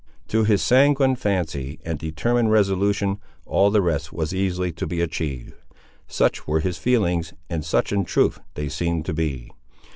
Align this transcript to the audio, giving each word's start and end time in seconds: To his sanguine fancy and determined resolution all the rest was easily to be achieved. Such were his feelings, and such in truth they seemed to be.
To 0.29 0.45
his 0.45 0.63
sanguine 0.63 1.15
fancy 1.15 1.79
and 1.85 1.99
determined 1.99 2.49
resolution 2.49 3.19
all 3.45 3.69
the 3.69 3.83
rest 3.83 4.11
was 4.11 4.33
easily 4.33 4.71
to 4.71 4.87
be 4.87 4.99
achieved. 4.99 5.53
Such 6.07 6.47
were 6.47 6.59
his 6.59 6.79
feelings, 6.79 7.33
and 7.51 7.63
such 7.63 7.91
in 7.93 8.03
truth 8.03 8.39
they 8.55 8.67
seemed 8.67 9.05
to 9.05 9.13
be. 9.13 9.51